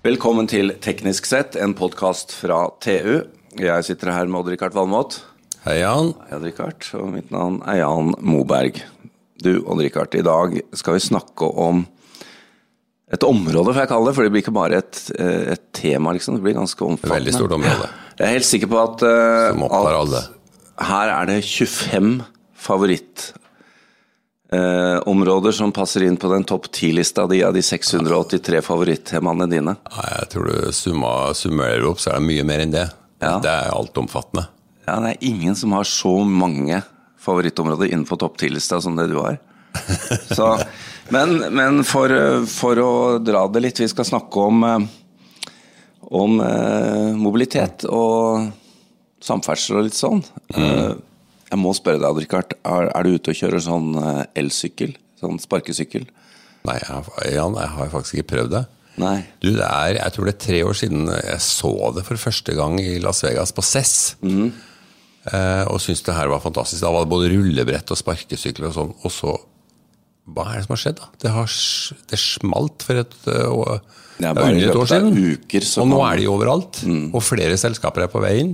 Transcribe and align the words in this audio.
Velkommen 0.00 0.46
til 0.48 0.70
Teknisk 0.80 1.26
sett, 1.28 1.58
en 1.60 1.74
podkast 1.76 2.30
fra 2.32 2.62
TU. 2.80 3.18
Jeg 3.60 3.84
sitter 3.84 4.08
her 4.14 4.30
med 4.32 4.38
Odd-Rikard 4.38 4.72
Valmot. 4.72 5.18
Hei, 5.66 5.74
Jan. 5.82 6.14
Hei, 6.22 6.38
Odd-Rikard. 6.38 6.86
Og 6.96 7.10
mitt 7.12 7.28
navn 7.34 7.58
er 7.68 7.82
Jan 7.82 8.14
Moberg. 8.24 8.80
Du, 9.44 9.58
Odd-Rikard, 9.58 10.16
i 10.16 10.24
dag 10.24 10.56
skal 10.80 10.96
vi 10.96 11.02
snakke 11.04 11.50
om 11.52 11.82
et 13.12 13.28
område, 13.28 13.74
får 13.74 13.82
jeg 13.82 13.90
kalle 13.92 14.08
det. 14.08 14.16
For 14.16 14.24
det 14.24 14.32
blir 14.32 14.44
ikke 14.46 14.56
bare 14.56 14.80
et, 14.80 15.02
eh, 15.20 15.52
et 15.52 15.66
tema, 15.76 16.16
liksom. 16.16 16.38
Det 16.38 16.46
blir 16.48 16.56
ganske 16.56 16.80
omfattende. 16.80 17.18
Veldig 17.18 17.36
stort 17.36 17.58
område. 17.58 17.92
Jeg 18.16 18.24
er 18.24 18.36
helt 18.38 18.48
sikker 18.54 18.72
på 18.72 18.80
at, 18.80 19.04
uh, 19.04 19.52
Som 19.52 19.68
opptar 19.68 20.00
alle. 20.00 20.24
her 20.80 21.12
er 21.18 21.26
det 21.26 21.44
25 21.44 22.24
favoritt 22.56 23.34
eh, 24.52 24.98
områder 25.08 25.52
som 25.52 25.72
passer 25.72 26.04
inn 26.06 26.16
på 26.20 26.30
den 26.32 26.44
topp 26.44 26.68
10-lista 26.70 27.26
di 27.30 27.42
av 27.46 27.54
de 27.54 27.62
683 27.62 28.62
favorittemaene 28.66 29.48
dine. 29.50 29.76
Ja, 29.90 30.06
jeg 30.18 30.30
tror 30.34 30.50
du 30.50 30.72
summa, 30.76 31.12
summerer 31.34 31.86
opp, 31.90 32.00
så 32.02 32.14
er 32.14 32.20
det 32.20 32.28
mye 32.30 32.46
mer 32.46 32.64
enn 32.64 32.74
det. 32.74 32.88
Ja. 33.20 33.36
Det 33.42 33.52
er 33.52 33.74
altomfattende. 33.76 34.48
Ja, 34.86 34.98
det 35.04 35.14
er 35.14 35.28
ingen 35.28 35.56
som 35.56 35.76
har 35.76 35.86
så 35.86 36.16
mange 36.24 36.80
favorittområder 37.20 37.92
innenfor 37.92 38.18
topp 38.20 38.40
10-lista 38.40 38.80
som 38.80 38.96
det 38.96 39.10
du 39.10 39.18
har. 39.20 39.38
Så, 40.34 40.58
men 41.14 41.36
men 41.54 41.84
for, 41.86 42.10
for 42.50 42.80
å 42.82 42.92
dra 43.22 43.44
det 43.52 43.62
litt, 43.62 43.80
vi 43.80 43.86
skal 43.92 44.08
snakke 44.08 44.46
om, 44.50 44.64
eh, 44.66 45.52
om 46.10 46.40
eh, 46.42 47.12
mobilitet 47.14 47.84
og 47.86 48.48
samferdsel 49.22 49.78
og 49.78 49.86
litt 49.86 49.98
sånn. 49.98 50.24
Eh, 50.56 50.96
jeg 51.50 51.58
må 51.60 51.72
spørre 51.76 52.00
deg, 52.02 52.20
Richard, 52.24 52.54
er, 52.64 52.90
er 52.94 53.06
du 53.06 53.14
ute 53.16 53.32
og 53.34 53.38
kjører 53.40 53.62
sånn 53.64 53.88
eh, 53.98 54.24
elsykkel? 54.42 54.94
Sånn 55.20 55.40
sparkesykkel? 55.42 56.06
Nei, 56.68 56.76
jeg, 56.78 56.88
har- 56.90 57.30
Jan, 57.34 57.56
jeg 57.58 57.72
har 57.76 57.90
faktisk 57.92 58.18
ikke 58.20 58.30
prøvd 58.36 58.54
det. 58.54 58.64
Nei. 59.00 59.16
Du, 59.40 59.48
det 59.56 59.64
er, 59.64 59.94
Jeg 59.96 60.12
tror 60.12 60.26
det 60.28 60.34
er 60.34 60.42
tre 60.44 60.58
år 60.66 60.76
siden 60.76 61.06
jeg 61.08 61.40
så 61.44 61.70
det 61.96 62.02
for 62.04 62.20
første 62.20 62.52
gang 62.58 62.74
i 62.82 62.98
Las 63.00 63.22
Vegas, 63.24 63.52
på 63.56 63.62
CES. 63.64 63.94
Eh, 65.30 65.64
og 65.68 65.78
syntes 65.84 66.02
det 66.06 66.16
her 66.16 66.30
var 66.32 66.40
fantastisk. 66.44 66.80
Da 66.84 66.90
var 66.92 67.04
det 67.04 67.12
både 67.12 67.30
rullebrett 67.32 67.90
og 67.92 67.98
sparkesykler 68.00 68.70
og 68.70 68.76
sånn. 68.76 68.92
Og 69.04 69.12
så 69.14 69.34
Hva 70.30 70.44
er 70.52 70.60
det 70.60 70.66
som 70.68 70.74
har 70.76 70.80
skjedd, 70.84 70.98
da? 71.00 71.08
Det, 71.24 71.30
har, 71.34 71.54
det 72.12 72.18
smalt 72.22 72.84
for 72.86 73.00
et 73.02 73.14
eh, 73.26 73.40
er 73.40 73.80
ja, 74.20 74.32
under 74.36 74.66
et 74.68 74.76
år 74.78 74.90
siden. 74.90 75.16
uker 75.40 75.64
så 75.66 75.82
og 75.82 75.88
nå 75.90 76.00
er 76.06 76.20
de 76.20 76.28
overalt. 76.30 76.82
Og 77.16 77.22
flere 77.24 77.56
selskaper 77.60 78.04
er 78.04 78.12
på 78.12 78.20
vei 78.22 78.34
inn. 78.44 78.52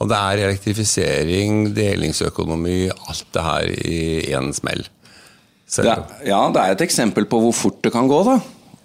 Og 0.00 0.08
det 0.08 0.16
er 0.16 0.46
elektrifisering, 0.46 1.66
delingsøkonomi, 1.76 2.88
alt 2.88 3.26
det 3.34 3.44
her 3.44 3.68
i 3.84 4.00
én 4.32 4.48
smell. 4.56 4.86
Det 5.70 5.84
Ja, 5.86 5.98
ja, 6.26 6.40
det 6.50 6.62
er 6.62 6.72
et 6.74 6.86
eksempel 6.86 7.28
på 7.30 7.38
hvor 7.44 7.54
fort 7.54 7.82
det 7.84 7.92
kan 7.92 8.08
gå, 8.08 8.22
da. 8.26 8.40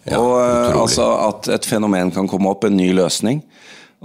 Ja, 0.06 0.20
og 0.20 0.36
eh, 0.38 0.50
utrolig. 0.68 0.82
altså 0.82 1.06
At 1.30 1.48
et 1.56 1.66
fenomen 1.66 2.12
kan 2.14 2.28
komme 2.30 2.52
opp, 2.52 2.68
en 2.68 2.78
ny 2.78 2.92
løsning. 2.94 3.42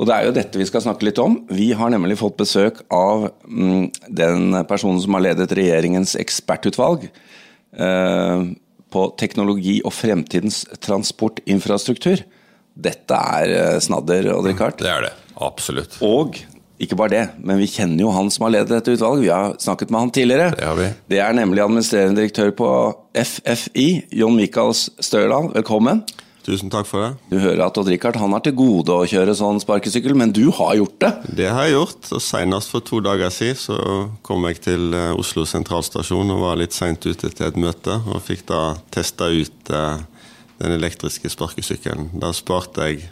Og 0.00 0.06
det 0.08 0.14
er 0.14 0.28
jo 0.28 0.33
dette 0.33 0.56
vi 0.56 0.64
skal 0.69 0.84
snakke 0.84 1.05
litt 1.05 1.19
om. 1.20 1.42
Vi 1.50 1.72
har 1.77 1.91
nemlig 1.92 2.16
fått 2.22 2.38
besøk 2.41 2.81
av 2.94 3.28
mm, 3.44 3.91
den 4.08 4.62
personen 4.70 5.03
som 5.03 5.19
har 5.19 5.27
ledet 5.27 5.53
regjeringens 5.53 6.14
ekspertutvalg 6.16 7.08
eh, 7.11 8.44
på 8.91 9.03
teknologi 9.20 9.81
og 9.84 9.92
fremtidens 9.92 10.62
transportinfrastruktur. 10.86 12.22
Dette 12.81 13.19
er 13.42 13.56
eh, 13.58 13.81
snadder, 13.83 14.31
Odd 14.38 14.48
Rikard. 14.48 14.78
Det 14.81 14.88
er 14.88 15.11
det. 15.11 15.12
Absolutt. 15.41 15.98
Og 16.06 16.38
ikke 16.80 16.96
bare 16.96 17.12
det, 17.12 17.24
men 17.44 17.60
vi 17.60 17.68
kjenner 17.68 18.06
jo 18.06 18.14
han 18.14 18.30
som 18.32 18.46
har 18.46 18.54
ledet 18.54 18.72
dette 18.72 18.94
utvalget. 18.96 19.26
Vi 19.26 19.32
har 19.34 19.58
snakket 19.60 19.92
med 19.92 20.00
han 20.00 20.14
tidligere. 20.16 20.54
Det 20.56 20.64
har 20.64 20.78
vi. 20.78 20.88
Det 21.12 21.20
er 21.20 21.36
nemlig 21.36 21.60
administrerende 21.64 22.16
direktør 22.22 22.54
på 22.56 22.70
FFI, 23.12 23.88
Jon 24.16 24.38
Michael 24.38 24.72
Størland. 24.76 25.52
Velkommen. 25.58 26.00
Tusen 26.40 26.72
takk 26.72 26.88
for 26.88 27.04
det. 27.04 27.10
Du 27.28 27.36
hører 27.36 27.66
at 27.66 27.76
Odd 27.78 27.90
Rikard 27.92 28.16
han 28.16 28.32
har 28.32 28.40
til 28.44 28.56
gode 28.56 28.94
å 28.96 29.04
kjøre 29.08 29.34
sånn 29.36 29.60
sparkesykkel, 29.60 30.16
men 30.16 30.32
du 30.32 30.46
har 30.56 30.72
gjort 30.78 30.96
det. 31.04 31.10
Det 31.42 31.50
har 31.52 31.69
jeg 31.69 31.76
gjort. 31.76 32.12
og 32.16 32.24
Senest 32.24 32.72
for 32.72 32.86
to 32.86 33.02
dager 33.04 33.34
siden 33.34 33.60
så 33.60 33.76
kom 34.26 34.48
jeg 34.48 34.62
til 34.64 34.96
eh, 34.96 35.12
Oslo 35.20 35.44
sentralstasjon 35.44 36.32
og 36.32 36.42
var 36.46 36.58
litt 36.62 36.76
seint 36.76 37.04
ute 37.04 37.28
til 37.28 37.46
et 37.46 37.60
møte. 37.60 38.00
Og 38.08 38.24
fikk 38.24 38.46
da 38.48 38.62
testa 38.94 39.28
ut 39.28 39.74
eh, 39.76 40.00
den 40.64 40.76
elektriske 40.80 41.28
sparkesykkelen. 41.28 42.08
Da 42.24 42.32
sparte 42.36 42.88
jeg 42.88 43.10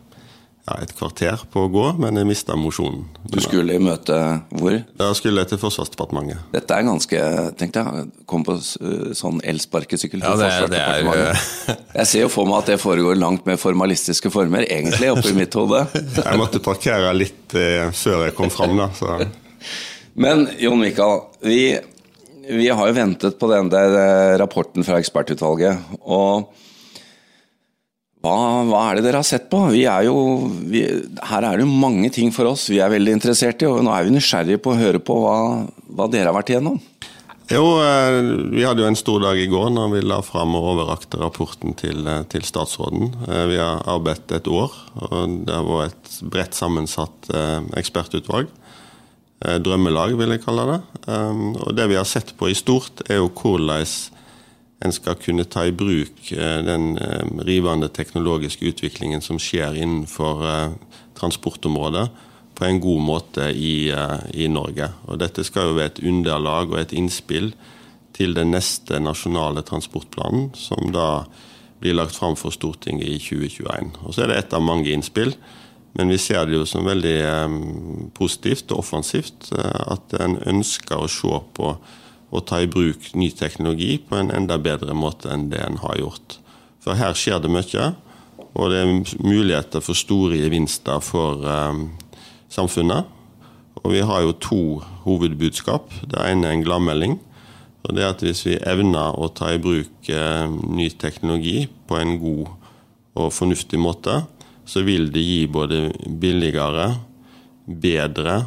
ja, 0.69 0.75
et 0.85 0.91
kvarter 0.99 1.41
på 1.53 1.63
å 1.65 1.71
gå, 1.73 1.85
men 2.03 2.19
jeg 2.21 2.29
mista 2.29 2.57
mosjonen. 2.59 3.07
Du 3.33 3.39
skulle 3.41 3.75
i 3.79 3.81
møte 3.83 4.15
hvor? 4.53 4.77
Da 5.01 5.09
skulle 5.17 5.41
jeg 5.43 5.55
til 5.55 5.61
Forsvarsdepartementet. 5.63 6.43
Dette 6.53 6.77
er 6.77 6.85
ganske 6.87 7.23
Tenk 7.59 7.73
deg, 7.75 8.11
kom 8.29 8.45
på 8.45 8.59
sånn 8.61 9.41
elsparkesykkel 9.49 10.21
til 10.21 10.29
Ja, 10.29 10.37
det 10.37 10.51
er- 10.53 10.69
det 10.69 10.81
er, 10.83 11.03
Forsvarsdepartementet. 11.09 11.85
Jeg 11.99 12.07
ser 12.13 12.25
jo 12.27 12.31
for 12.33 12.47
meg 12.51 12.61
at 12.61 12.71
det 12.75 12.79
foregår 12.83 13.17
langt 13.19 13.47
mer 13.49 13.57
formalistiske 13.59 14.31
former, 14.31 14.67
egentlig, 14.69 15.09
oppi 15.15 15.33
mitt 15.35 15.55
hode. 15.59 15.87
Jeg 16.21 16.39
måtte 16.39 16.61
parkere 16.63 17.11
litt 17.17 17.55
eh, 17.59 17.89
før 17.97 18.27
jeg 18.29 18.37
kom 18.37 18.51
fram, 18.53 18.77
da. 18.79 18.91
Så 18.95 19.17
Men 20.23 20.47
Jon 20.61 20.79
Mikael, 20.83 21.23
vi, 21.43 21.61
vi 22.51 22.69
har 22.69 22.91
jo 22.91 22.95
ventet 22.97 23.39
på 23.41 23.49
den 23.51 23.69
der 23.73 24.37
rapporten 24.41 24.85
fra 24.87 24.99
ekspertutvalget. 25.01 25.79
Og 26.05 26.49
hva, 28.25 28.35
hva 28.67 28.81
er 28.89 28.99
det 28.99 29.05
dere 29.07 29.21
har 29.21 29.27
sett 29.27 29.47
på? 29.51 29.61
Er 29.79 30.07
jo, 30.09 30.17
vi, 30.67 30.83
her 31.31 31.45
er 31.47 31.59
det 31.59 31.67
jo 31.67 31.71
mange 31.71 32.11
ting 32.15 32.33
for 32.35 32.51
oss 32.51 32.67
vi 32.73 32.81
er 32.83 32.91
veldig 32.91 33.15
interessert 33.15 33.63
i, 33.63 33.69
og 33.71 33.85
nå 33.87 33.93
er 33.95 34.09
vi 34.09 34.15
nysgjerrige 34.17 34.63
på 34.65 34.75
å 34.75 34.81
høre 34.81 35.03
på 35.03 35.21
hva, 35.23 35.37
hva 35.95 36.09
dere 36.11 36.33
har 36.33 36.39
vært 36.39 36.51
igjennom. 36.55 36.81
Jo, 37.49 37.79
eh, 37.81 38.19
vi 38.53 38.65
hadde 38.67 38.83
jo 38.83 38.91
en 38.91 38.99
stor 38.99 39.23
dag 39.25 39.39
i 39.41 39.47
går 39.49 39.71
når 39.73 39.93
vi 39.95 40.03
la 40.05 40.19
fram 40.21 40.53
og 40.59 40.67
overrakte 40.75 41.17
rapporten 41.17 41.73
til, 41.79 42.03
eh, 42.05 42.27
til 42.29 42.45
statsråden. 42.45 43.15
Eh, 43.25 43.47
Vi 43.49 43.57
har 43.57 43.87
arbeidet 43.89 44.37
et 44.37 44.51
år, 44.53 44.75
og 45.09 45.47
det 45.47 45.61
var 45.71 45.87
et 45.87 46.21
bredt 46.29 46.53
sammensatt 46.53 47.31
ekspertutvalg. 47.79 48.49
Drømmelag, 49.41 50.17
vil 50.19 50.35
jeg 50.35 50.43
kalle 50.43 50.65
det. 50.67 50.81
Og 51.63 51.75
det 51.77 51.87
vi 51.89 51.95
har 51.95 52.05
sett 52.05 52.35
på 52.37 52.51
i 52.51 52.57
stort, 52.59 53.09
er 53.09 53.23
jo 53.23 53.29
hvordan 53.31 53.87
en 54.85 54.95
skal 54.95 55.19
kunne 55.19 55.47
ta 55.51 55.65
i 55.67 55.75
bruk 55.75 56.31
eh, 56.33 56.61
den 56.67 56.93
eh, 57.03 57.25
rivende 57.47 57.89
teknologiske 57.91 58.71
utviklingen 58.71 59.23
som 59.25 59.41
skjer 59.43 59.79
innenfor 59.79 60.45
eh, 60.47 60.77
transportområdet, 61.19 62.09
på 62.59 62.67
en 62.67 62.81
god 62.83 63.03
måte 63.07 63.45
i, 63.55 63.87
i 64.35 64.47
Norge. 64.51 64.89
Og 65.07 65.21
dette 65.23 65.45
skal 65.47 65.69
jo 65.69 65.77
være 65.77 65.93
et 65.93 66.01
underlag 66.11 66.73
og 66.73 66.81
et 66.81 66.95
innspill 66.99 67.53
til 68.17 68.35
den 68.35 68.51
neste 68.51 68.99
nasjonale 68.99 69.63
transportplanen, 69.63 70.49
som 70.59 70.91
da 70.91 71.23
blir 71.79 71.95
lagt 71.95 72.19
fram 72.19 72.35
for 72.35 72.51
Stortinget 72.51 73.07
i 73.07 73.21
2021. 73.23 73.93
Og 74.03 74.11
så 74.11 74.25
er 74.25 74.33
det 74.33 74.41
ett 74.41 74.57
av 74.59 74.67
mange 74.67 74.91
innspill. 74.91 75.37
Men 75.95 76.11
vi 76.11 76.19
ser 76.19 76.51
det 76.51 76.59
jo 76.59 76.67
som 76.67 76.91
veldig 76.91 78.11
positivt 78.19 78.75
og 78.75 78.83
offensivt 78.83 79.53
at 79.55 80.19
en 80.19 80.35
ønsker 80.51 80.99
å 80.99 81.07
se 81.07 81.39
på 81.55 81.71
og 82.29 82.45
ta 82.49 82.61
i 82.63 82.69
bruk 82.71 83.11
ny 83.17 83.31
teknologi 83.33 83.97
på 84.05 84.19
en 84.19 84.33
enda 84.35 84.59
bedre 84.61 84.97
måte 84.97 85.31
enn 85.33 85.49
det 85.53 85.63
en 85.65 85.81
har 85.83 85.97
gjort. 86.01 86.39
For 86.85 86.99
her 86.99 87.17
skjer 87.17 87.41
det 87.43 87.53
mye, 87.53 87.93
og 88.59 88.73
det 88.73 88.83
er 88.83 89.23
muligheter 89.25 89.85
for 89.85 89.99
store 89.99 90.39
gevinster 90.41 91.01
for 91.05 91.45
eh, 91.47 91.81
samfunnet. 92.53 93.09
Og 93.85 93.95
vi 93.95 94.03
har 94.03 94.25
jo 94.25 94.37
to 94.43 94.63
hovedbudskap. 95.05 95.93
Det 96.03 96.19
ene 96.19 96.49
er 96.49 96.57
en 96.57 96.65
gladmelding. 96.67 97.19
Og 97.87 97.95
det 97.95 98.03
er 98.05 98.13
at 98.13 98.25
hvis 98.25 98.45
vi 98.47 98.59
evner 98.67 99.17
å 99.17 99.31
ta 99.33 99.53
i 99.55 99.61
bruk 99.63 100.11
eh, 100.11 100.47
ny 100.49 100.89
teknologi 100.99 101.69
på 101.89 102.01
en 102.01 102.17
god 102.21 102.49
og 103.19 103.33
fornuftig 103.35 103.79
måte, 103.81 104.21
så 104.69 104.83
vil 104.85 105.09
det 105.15 105.23
gi 105.25 105.43
både 105.51 105.89
billigere, 106.21 106.91
bedre, 107.65 108.43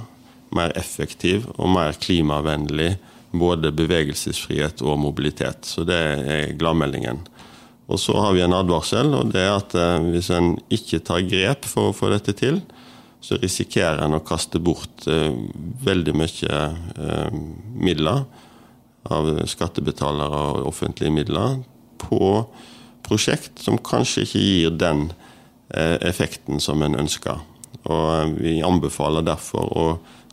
mer 0.56 0.74
effektiv 0.78 1.48
og 1.56 1.72
mer 1.74 1.96
klimavennlig 1.98 2.94
både 3.32 3.72
bevegelsesfrihet 3.76 4.84
og 4.84 5.00
mobilitet. 5.00 5.68
Så 5.68 5.86
det 5.88 5.98
er 5.98 6.54
gladmeldingen. 6.60 7.22
Og 7.92 8.00
så 8.00 8.16
har 8.20 8.36
vi 8.36 8.44
en 8.44 8.56
advarsel, 8.56 9.12
og 9.18 9.34
det 9.34 9.42
er 9.44 9.56
at 9.58 9.76
eh, 9.76 10.12
hvis 10.14 10.32
en 10.36 10.54
ikke 10.72 11.02
tar 11.08 11.26
grep 11.28 11.68
for 11.68 11.90
å 11.90 11.96
få 11.96 12.12
dette 12.14 12.36
til, 12.40 12.62
så 13.22 13.38
risikerer 13.38 14.02
en 14.02 14.18
å 14.18 14.24
kaste 14.26 14.62
bort 14.64 15.06
eh, 15.12 15.34
veldig 15.86 16.16
mye 16.16 16.62
eh, 16.72 17.42
midler 17.76 18.24
av 19.12 19.28
skattebetalere 19.50 20.44
og 20.54 20.70
offentlige 20.70 21.14
midler 21.14 21.60
på 22.02 22.46
prosjekt 23.04 23.60
som 23.60 23.82
kanskje 23.82 24.28
ikke 24.28 24.44
gir 24.46 24.76
den 24.78 25.08
effekten 25.72 26.60
som 26.62 26.84
en 26.84 26.98
ønsker. 27.00 27.40
Og 27.90 28.36
vi 28.38 28.58
anbefaler 28.66 29.24
derfor 29.26 29.70
å 29.72 29.86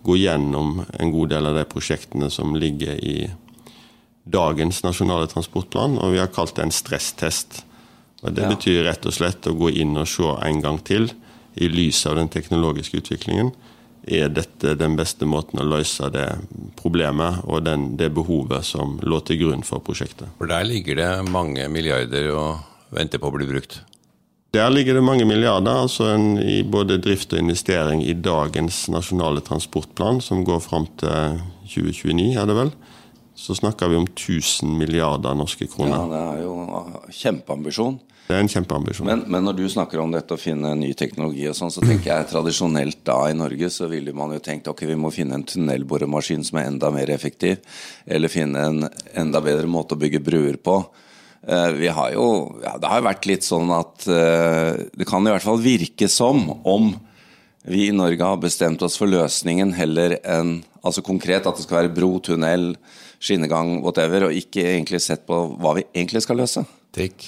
gå 0.08 0.16
gjennom 0.16 0.82
en 0.98 1.12
god 1.12 1.34
del 1.34 1.46
av 1.50 1.58
de 1.58 1.64
prosjektene 1.68 2.30
som 2.32 2.56
ligger 2.56 2.96
i 3.04 3.30
dagens 4.28 4.82
nasjonale 4.84 5.28
transportplan, 5.30 5.98
og 6.00 6.12
vi 6.14 6.20
har 6.22 6.30
kalt 6.32 6.56
det 6.56 6.64
en 6.66 6.74
stresstest. 6.74 7.62
Og 8.22 8.34
Det 8.34 8.42
Ja. 8.42 8.48
betyr 8.48 8.84
rett 8.84 9.06
og 9.06 9.12
slett 9.12 9.46
å 9.46 9.56
gå 9.56 9.70
inn 9.70 9.96
og 9.96 10.08
se 10.08 10.24
en 10.42 10.60
gang 10.60 10.78
til, 10.84 11.10
i 11.56 11.68
lys 11.68 12.06
av 12.06 12.16
den 12.16 12.28
teknologiske 12.28 12.98
utviklingen. 13.00 13.52
Er 14.06 14.28
dette 14.28 14.76
den 14.78 14.96
beste 14.96 15.26
måten 15.26 15.58
å 15.60 15.66
løse 15.68 16.10
det 16.10 16.38
problemet 16.76 17.44
og 17.44 17.64
den, 17.64 17.96
det 17.96 18.14
behovet 18.14 18.64
som 18.64 18.98
lå 19.02 19.20
til 19.24 19.38
grunn 19.38 19.62
for 19.64 19.80
prosjektet? 19.80 20.28
For 20.38 20.46
der 20.46 20.64
ligger 20.64 20.96
det 20.96 21.28
mange 21.30 21.68
milliarder 21.68 22.30
og 22.34 22.58
venter 22.90 23.18
på 23.18 23.28
å 23.28 23.36
bli 23.36 23.46
brukt. 23.46 23.80
Der 24.56 24.70
ligger 24.72 24.96
det 24.96 25.04
mange 25.04 25.26
milliarder 25.28 25.82
altså 25.84 26.06
en, 26.14 26.38
i 26.40 26.62
både 26.64 26.96
drift 27.04 27.34
og 27.36 27.42
investering 27.42 28.00
i 28.00 28.14
dagens 28.16 28.86
nasjonale 28.88 29.42
transportplan, 29.44 30.22
som 30.24 30.40
går 30.44 30.62
fram 30.64 30.86
til 31.00 31.42
2029, 31.68 32.30
er 32.32 32.48
det 32.48 32.56
vel. 32.56 32.70
Så 33.36 33.54
snakker 33.54 33.90
vi 33.92 33.98
om 34.00 34.06
1000 34.08 34.70
milliarder 34.80 35.36
norske 35.36 35.68
kroner. 35.68 35.98
Ja, 36.00 36.06
det 36.10 36.22
er 36.22 36.46
jo 36.46 36.54
kjempeambisjon. 37.20 37.98
Det 38.28 38.36
er 38.36 38.42
en 38.44 38.50
kjempeambisjon. 38.52 39.06
Men, 39.08 39.22
men, 39.28 39.44
når 39.44 39.54
du 39.56 39.62
snakker 39.72 40.00
om 40.02 40.10
dette 40.12 40.36
å 40.36 40.40
finne 40.40 40.74
ny 40.76 40.90
teknologi 40.96 41.46
og 41.48 41.56
sånn, 41.56 41.72
så 41.72 41.84
tenker 41.84 42.10
jeg 42.10 42.28
tradisjonelt 42.32 42.98
da 43.08 43.18
i 43.28 43.36
Norge 43.36 43.70
så 43.72 43.88
ville 43.88 44.12
man 44.16 44.32
jo 44.34 44.40
tenkt 44.44 44.68
ok, 44.68 44.82
vi 44.88 44.96
må 45.00 45.12
finne 45.12 45.38
en 45.38 45.44
tunnelboremaskin 45.48 46.44
som 46.44 46.60
er 46.60 46.68
enda 46.68 46.90
mer 46.92 47.12
effektiv, 47.12 47.60
eller 48.04 48.32
finne 48.32 48.64
en 48.64 48.88
enda 49.12 49.44
bedre 49.44 49.68
måte 49.68 49.96
å 49.96 50.00
bygge 50.00 50.20
bruer 50.24 50.56
på. 50.60 50.76
Eh, 51.46 51.70
vi 51.78 51.88
har 51.88 52.12
jo, 52.12 52.58
ja, 52.64 52.76
Det 52.78 52.90
har 52.90 53.00
jo 53.00 53.08
vært 53.08 53.28
litt 53.30 53.46
sånn 53.46 53.70
at 53.74 54.08
uh, 54.10 54.74
det 54.90 55.06
kan 55.08 55.26
i 55.26 55.34
hvert 55.34 55.44
fall 55.44 55.60
virke 55.62 56.08
som 56.10 56.48
om 56.66 56.90
vi 57.68 57.88
i 57.88 57.94
Norge 57.94 58.24
har 58.24 58.40
bestemt 58.40 58.82
oss 58.82 58.96
for 58.98 59.10
løsningen 59.10 59.74
heller 59.76 60.16
enn 60.24 60.62
altså 60.80 61.02
konkret 61.04 61.46
at 61.46 61.58
det 61.58 61.66
skal 61.66 61.82
være 61.82 61.92
bro, 61.92 62.14
tunnel, 62.24 62.70
skinnegang, 63.20 63.82
whatever, 63.84 64.28
og 64.28 64.36
ikke 64.36 64.64
egentlig 64.70 65.02
sett 65.04 65.26
på 65.28 65.40
hva 65.58 65.74
vi 65.76 65.84
egentlig 65.90 66.22
skal 66.24 66.40
løse. 66.40 66.64
Trikk. 66.96 67.26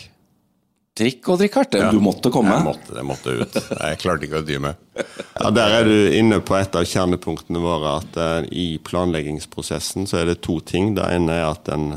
Trikk 0.97 1.29
og 1.33 1.43
Richard, 1.43 1.75
ja, 1.77 1.91
du 1.93 2.01
måtte 2.03 2.33
komme. 2.33 2.55
Jeg 2.57 2.67
måtte, 2.67 2.95
det 2.97 3.05
måtte 3.07 3.35
ut. 3.41 3.59
Jeg 3.73 3.99
klarte 4.01 4.27
ikke 4.27 4.41
å 4.41 4.47
dy 4.47 4.59
meg. 4.63 4.81
Ja, 5.37 5.51
Der 5.55 5.77
er 5.79 5.87
du 5.89 6.17
inne 6.17 6.41
på 6.45 6.57
et 6.59 6.77
av 6.77 6.89
kjernepunktene 6.89 7.63
våre. 7.63 7.99
at 8.01 8.19
uh, 8.21 8.49
I 8.51 8.75
planleggingsprosessen 8.85 10.09
så 10.11 10.23
er 10.23 10.33
det 10.33 10.41
to 10.47 10.59
ting. 10.61 10.95
Det 10.99 11.07
ene 11.15 11.37
er 11.39 11.47
at 11.53 11.71
en 11.73 11.95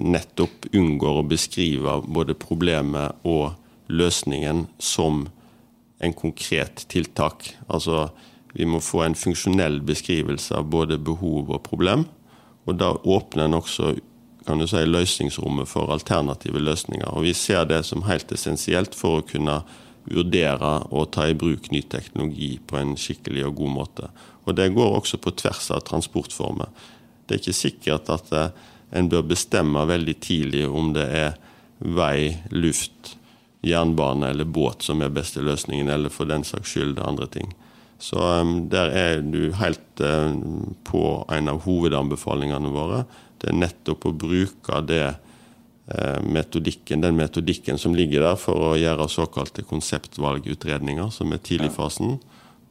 nettopp 0.00 0.68
unngår 0.72 1.20
å 1.20 1.28
beskrive 1.28 1.98
både 2.06 2.36
problemet 2.38 3.22
og 3.26 3.56
løsningen 3.92 4.66
som 4.78 5.26
en 6.02 6.14
konkret 6.16 6.84
tiltak. 6.90 7.52
Altså, 7.68 8.08
vi 8.52 8.66
må 8.68 8.82
få 8.82 9.04
en 9.06 9.18
funksjonell 9.18 9.80
beskrivelse 9.86 10.56
av 10.58 10.70
både 10.72 10.98
behov 10.98 11.50
og 11.50 11.62
problem. 11.66 12.06
Og 12.66 12.78
da 12.78 12.92
åpner 12.94 13.46
en 13.46 13.58
også 13.58 13.94
kan 14.46 14.58
du 14.58 14.66
si, 14.66 14.80
løsningsrommet 14.82 15.70
for 15.70 15.92
alternative 15.94 16.58
løsninger. 16.58 17.06
Og 17.14 17.28
vi 17.28 17.34
ser 17.36 17.66
det 17.70 17.84
som 17.86 18.02
helt 18.08 18.32
essensielt 18.34 18.96
for 18.98 19.20
å 19.20 19.26
kunne 19.26 19.60
vurdere 20.10 20.72
å 20.90 21.04
ta 21.14 21.28
i 21.30 21.36
bruk 21.38 21.68
ny 21.70 21.84
teknologi 21.86 22.56
på 22.66 22.80
en 22.80 22.96
skikkelig 22.98 23.46
og 23.46 23.60
god 23.60 23.74
måte. 23.76 24.08
Og 24.42 24.56
det 24.58 24.72
går 24.74 24.98
også 24.98 25.20
på 25.22 25.34
tvers 25.38 25.70
av 25.70 25.84
transportformer. 25.86 26.72
Det 27.26 27.36
er 27.36 27.42
ikke 27.42 27.54
sikkert 27.54 28.10
at 28.10 28.32
eh, 28.34 28.50
en 28.92 29.08
bør 29.08 29.24
bestemme 29.32 29.86
veldig 29.88 30.14
tidlig 30.20 30.66
om 30.68 30.92
det 30.96 31.08
er 31.16 31.34
vei, 31.82 32.36
luft, 32.50 33.16
jernbane 33.62 34.30
eller 34.30 34.44
båt 34.44 34.82
som 34.82 35.02
er 35.02 35.12
beste 35.14 35.42
løsningen, 35.42 35.90
eller 35.90 36.12
for 36.12 36.28
den 36.30 36.44
saks 36.46 36.74
skyld 36.74 37.00
andre 37.02 37.28
ting. 37.30 37.52
Så 38.02 38.18
um, 38.18 38.68
der 38.70 38.90
er 38.90 39.20
du 39.22 39.52
helt 39.54 40.02
uh, 40.02 40.34
på 40.84 41.02
en 41.30 41.50
av 41.52 41.62
hovedanbefalingene 41.66 42.72
våre. 42.74 43.04
Det 43.38 43.52
er 43.52 43.60
nettopp 43.60 44.08
å 44.10 44.14
bruke 44.24 44.80
det 44.88 45.04
uh, 45.14 46.18
metodikken, 46.26 47.04
den 47.04 47.18
metodikken 47.18 47.78
som 47.78 47.94
ligger 47.94 48.26
der 48.26 48.40
for 48.40 48.72
å 48.72 48.74
gjøre 48.78 49.06
såkalte 49.10 49.62
konseptvalgutredninger, 49.70 51.14
som 51.14 51.30
er 51.30 51.44
tidligfasen, 51.46 52.18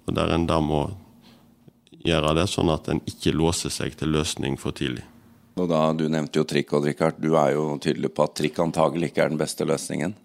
og 0.05 0.17
der 0.17 0.35
en 0.35 0.49
da 0.49 0.59
må 0.63 0.89
gjøre 2.03 2.35
det 2.41 2.49
sånn 2.51 2.73
at 2.73 2.91
en 2.91 2.99
ikke 3.07 3.31
låser 3.35 3.71
seg 3.71 3.95
til 3.95 4.11
løsning 4.11 4.59
for 4.59 4.75
tidlig. 4.75 5.05
Og 5.59 5.67
da, 5.69 5.91
Du 5.97 6.05
nevnte 6.09 6.39
jo 6.39 6.47
trikk, 6.47 6.73
og 6.77 6.85
Richard, 6.87 7.19
du 7.19 7.35
er 7.35 7.55
jo 7.55 7.75
tydelig 7.83 8.13
på 8.15 8.25
at 8.25 8.35
trikk 8.39 8.61
antagelig 8.63 9.11
ikke 9.11 9.25
er 9.25 9.33
den 9.33 9.41
beste 9.41 9.67
løsningen? 9.67 10.15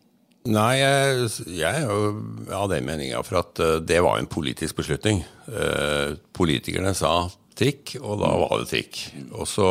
Nei, 0.46 0.76
jeg, 0.78 1.30
jeg 1.50 1.82
er 1.82 1.88
jo 1.88 2.12
av 2.54 2.68
den 2.70 2.86
meninga, 2.86 3.22
for 3.26 3.40
at 3.40 3.58
eh, 3.62 3.80
det 3.82 3.98
var 4.06 4.20
en 4.20 4.30
politisk 4.30 4.78
beslutning. 4.78 5.24
Eh, 5.50 6.14
politikerne 6.36 6.92
sa 6.94 7.26
trikk, 7.58 7.96
og 7.98 8.20
da 8.22 8.30
var 8.44 8.60
det 8.60 8.68
trikk. 8.70 9.00
Og 9.32 9.48
så 9.50 9.68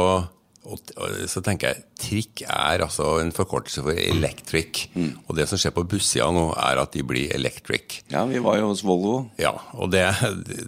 og, 0.65 0.91
så 1.29 1.41
tenker 1.45 1.71
jeg 1.71 1.83
trikk 2.01 2.43
er 2.47 2.83
altså 2.85 3.19
en 3.21 3.31
forkortelse 3.35 3.83
for 3.85 3.97
electric. 3.99 4.85
Mm. 4.95 5.11
Og 5.27 5.37
det 5.37 5.47
som 5.49 5.61
skjer 5.61 5.75
på 5.75 5.85
bussida 5.89 6.27
nå, 6.33 6.47
er 6.57 6.81
at 6.81 6.95
de 6.95 7.03
blir 7.07 7.33
electric. 7.35 8.01
Ja, 8.11 8.25
vi 8.29 8.41
var 8.43 8.59
jo 8.59 8.71
hos 8.71 8.83
Volvo. 8.85 9.15
Ja, 9.41 9.53
og 9.77 9.93
det, 9.93 10.03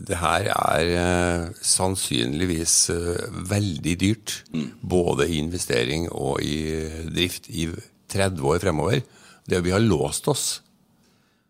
det 0.07 0.21
her 0.21 0.51
er 0.53 0.93
uh, 0.93 1.57
sannsynligvis 1.65 2.77
uh, 2.93 3.41
veldig 3.49 3.97
dyrt. 4.03 4.37
Mm. 4.53 4.69
Både 4.81 5.27
i 5.27 5.41
investering 5.41 6.07
og 6.11 6.43
i 6.45 6.57
drift 7.09 7.49
i 7.49 7.69
30 8.13 8.47
år 8.53 8.63
fremover. 8.63 9.03
Det 9.47 9.63
vi 9.63 9.75
har 9.75 9.83
låst 9.83 10.27
oss. 10.27 10.47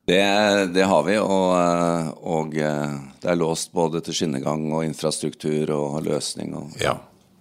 Det, 0.07 0.23
det 0.71 0.85
har 0.87 1.03
vi, 1.03 1.17
og, 1.19 1.49
eh, 1.59 2.11
og, 2.31 2.53
det 2.55 3.27
er 3.27 3.35
låst 3.35 3.73
både 3.75 3.99
til 4.05 4.15
skinnegang 4.15 4.69
og 4.71 4.85
infrastruktur 4.87 5.73
og 5.75 5.97
løsning. 6.05 6.53
Og, 6.55 6.77
ja. 6.79 6.93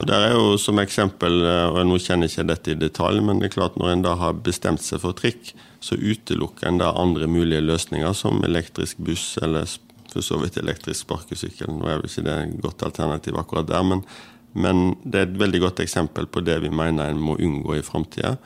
Der 0.05 0.27
er 0.27 0.35
jo 0.35 0.59
som 0.61 0.77
eksempel, 0.83 1.39
eh, 1.41 1.71
og 1.73 1.87
Nå 1.89 1.97
kjenner 2.03 2.29
jeg 2.29 2.35
ikke 2.35 2.51
dette 2.51 2.73
i 2.75 2.81
detalj, 2.81 3.23
men 3.25 3.41
det 3.41 3.49
er 3.49 3.55
klart 3.55 3.79
når 3.81 3.95
en 3.95 4.05
da 4.05 4.13
har 4.21 4.37
bestemt 4.45 4.85
seg 4.85 5.01
for 5.01 5.17
trikk, 5.17 5.55
så 5.81 5.97
utelukker 5.97 6.69
en 6.69 6.83
da 6.83 6.91
andre 7.01 7.29
mulige 7.31 7.65
løsninger, 7.65 8.13
som 8.13 8.45
elektrisk 8.45 9.01
buss 9.01 9.39
eller 9.41 9.65
for 10.13 10.25
så 10.25 10.37
vidt 10.43 10.59
elektrisk 10.61 11.07
sparkesykkel. 11.07 11.73
Nå 11.73 11.89
er 11.89 12.03
vel 12.03 12.11
ikke 12.11 12.27
det 12.27 12.37
et 12.43 12.61
godt 12.67 12.85
alternativ 12.91 13.41
akkurat 13.41 13.71
der, 13.71 13.89
men, 13.89 14.05
men, 14.53 14.85
det 15.05 15.23
er 15.23 15.31
et 15.31 15.41
veldig 15.41 15.63
godt 15.65 15.81
eksempel 15.87 16.29
på 16.29 16.45
det 16.45 16.59
vi 16.67 16.73
mener 16.73 17.09
en 17.09 17.23
må 17.23 17.39
unngå 17.41 17.79
i 17.79 17.87
framtida. 17.87 18.37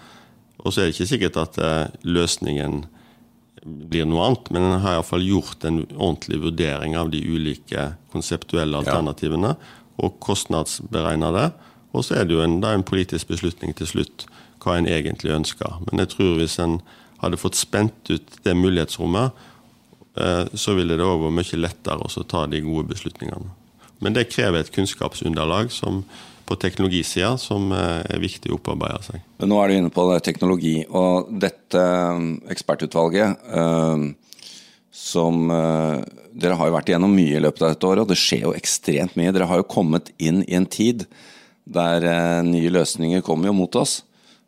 Og 0.63 0.71
så 0.71 0.85
er 0.85 0.89
det 0.89 0.95
ikke 0.95 1.11
sikkert 1.17 1.43
at 1.43 1.59
eh, 1.59 1.99
løsningen 2.07 2.85
blir 3.91 4.07
noe 4.09 4.23
annet, 4.29 4.55
men 4.55 4.69
en 4.69 4.81
har 4.87 5.01
iallfall 5.01 5.27
gjort 5.27 5.67
en 5.69 5.83
ordentlig 5.99 6.39
vurdering 6.47 6.95
av 6.97 7.11
de 7.13 7.19
ulike 7.27 7.91
konseptuelle 8.15 8.79
alternativene. 8.79 9.57
Ja 9.59 9.77
og 10.01 10.19
kostnadsberegne 10.25 11.31
det. 11.37 11.49
Og 11.93 12.07
så 12.07 12.21
er 12.21 12.27
det 12.27 12.37
jo 12.37 12.45
en, 12.45 12.61
det 12.63 12.71
en 12.75 12.87
politisk 12.87 13.31
beslutning 13.31 13.75
til 13.77 13.89
slutt 13.91 14.27
hva 14.61 14.77
en 14.77 14.89
egentlig 14.89 15.33
ønsker. 15.35 15.81
Men 15.89 16.03
jeg 16.03 16.15
tror 16.15 16.37
hvis 16.39 16.59
en 16.63 16.81
hadde 17.21 17.41
fått 17.41 17.59
spent 17.59 18.13
ut 18.13 18.41
det 18.45 18.57
mulighetsrommet, 18.57 19.37
eh, 20.21 20.45
så 20.55 20.77
ville 20.79 20.97
det 20.97 21.07
òg 21.07 21.25
vært 21.25 21.39
mye 21.41 21.61
lettere 21.61 22.07
å 22.07 22.27
ta 22.29 22.47
de 22.51 22.63
gode 22.65 22.89
beslutningene. 22.93 23.57
Men 24.01 24.17
det 24.17 24.31
krever 24.33 24.63
et 24.63 24.73
kunnskapsunderlag 24.73 25.73
som, 25.75 26.03
på 26.49 26.57
teknologisida 26.61 27.35
som 27.41 27.73
eh, 27.77 28.01
er 28.09 28.23
viktig 28.23 28.53
å 28.53 28.61
opparbeide 28.61 29.03
seg. 29.11 29.27
Nå 29.45 29.61
er 29.61 29.69
du 29.69 29.77
inne 29.81 29.93
på 29.93 30.07
teknologi, 30.25 30.79
og 30.89 31.33
dette 31.43 31.85
eh, 31.85 32.27
ekspertutvalget 32.55 33.49
som 34.91 35.47
dere 35.51 36.57
har 36.59 36.69
jo 36.69 36.75
vært 36.75 36.91
igjennom 36.91 37.13
mye 37.15 37.39
i 37.39 37.43
løpet 37.43 37.63
av 37.63 37.75
dette 37.75 37.87
året, 37.89 38.05
og 38.05 38.11
det 38.11 38.19
skjer 38.19 38.47
jo 38.47 38.55
ekstremt 38.57 39.17
mye. 39.19 39.33
Dere 39.35 39.49
har 39.51 39.61
jo 39.61 39.69
kommet 39.71 40.11
inn 40.19 40.43
i 40.47 40.57
en 40.59 40.69
tid 40.71 41.07
der 41.71 42.07
eh, 42.07 42.41
nye 42.47 42.73
løsninger 42.73 43.25
kommer 43.27 43.51
jo 43.51 43.57
mot 43.61 43.79
oss. 43.79 44.01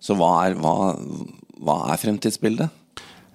Så 0.02 0.16
hva 0.18 0.32
er, 0.46 0.56
hva, 0.58 0.94
hva 1.62 1.78
er, 1.92 2.00
fremtidsbildet? 2.00 2.80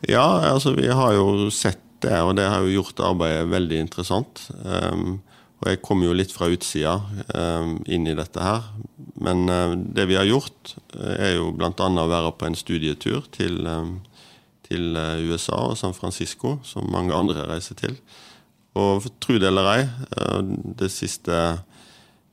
Ja, 0.08 0.26
altså 0.52 0.76
vi 0.78 0.90
har 0.92 1.16
jo 1.16 1.48
sett 1.54 1.82
det, 2.04 2.18
og 2.22 2.36
det 2.38 2.46
har 2.46 2.62
jo 2.62 2.82
gjort 2.82 3.00
arbeidet 3.02 3.48
veldig 3.50 3.80
interessant. 3.88 4.44
Um, 4.62 5.22
og 5.58 5.72
jeg 5.72 5.82
kommer 5.82 6.06
jo 6.06 6.18
litt 6.18 6.34
fra 6.36 6.50
utsida 6.54 7.00
um, 7.34 7.80
inn 7.90 8.06
i 8.06 8.14
dette 8.18 8.44
her. 8.44 8.68
Men 9.18 9.48
uh, 9.50 9.74
det 9.74 10.06
vi 10.12 10.20
har 10.20 10.28
gjort, 10.28 10.76
er 10.94 11.40
jo 11.40 11.50
bl.a. 11.58 11.72
å 11.74 12.12
være 12.12 12.36
på 12.38 12.46
en 12.46 12.60
studietur 12.60 13.26
til, 13.34 13.64
um, 13.66 13.96
til 14.68 14.96
USA 15.28 15.58
og 15.72 15.78
San 15.80 15.96
Francisco, 15.98 16.58
som 16.64 16.92
mange 16.92 17.16
andre 17.16 17.48
reiser 17.50 17.80
til. 17.80 17.98
Og 18.78 19.08
tro 19.24 19.40
det 19.42 19.50
eller 19.50 19.70
ei, 19.74 19.84
eh, 19.88 20.42
det 20.78 20.92
siste 20.94 21.38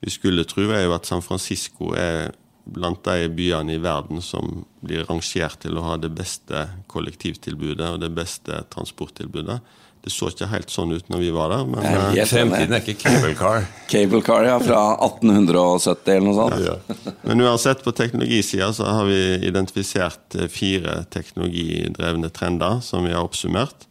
vi 0.05 0.13
skulle 0.13 0.45
tro, 0.45 0.67
er 0.69 0.85
jo 0.85 0.95
at 0.97 1.07
San 1.09 1.23
Francisco 1.25 1.95
er 1.97 2.35
blant 2.65 3.05
de 3.05 3.29
byene 3.33 3.77
i 3.77 3.81
verden 3.83 4.23
som 4.25 4.65
blir 4.85 5.05
rangert 5.09 5.61
til 5.65 5.77
å 5.77 5.85
ha 5.85 5.97
det 6.01 6.11
beste 6.17 6.67
kollektivtilbudet 6.89 7.89
og 7.95 8.01
det 8.03 8.13
beste 8.17 8.63
transporttilbudet. 8.73 9.61
Det 10.05 10.13
så 10.13 10.29
ikke 10.29 10.51
helt 10.51 10.69
sånn 10.69 10.91
ut 10.93 11.07
når 11.09 11.23
vi 11.23 11.31
var 11.33 11.49
der. 11.49 11.63
Men 11.65 11.87
ja, 12.13 12.27
fremtiden 12.29 12.77
er 12.77 12.83
ikke 12.83 12.99
cable 13.01 13.33
car. 13.39 13.63
Cable 13.93 14.21
car, 14.25 14.45
ja. 14.45 14.59
Fra 14.61 14.83
1870 15.07 16.13
eller 16.13 16.27
noe 16.27 16.37
sånt. 16.37 16.59
Ja, 16.61 16.75
ja. 16.75 17.15
Men 17.23 17.41
uansett, 17.41 17.81
på 17.87 17.95
teknologisida 17.97 18.69
så 18.77 18.91
har 18.99 19.09
vi 19.09 19.21
identifisert 19.49 20.37
fire 20.53 21.01
teknologidrevne 21.15 22.29
trender 22.37 22.85
som 22.85 23.09
vi 23.09 23.17
har 23.17 23.25
oppsummert. 23.25 23.89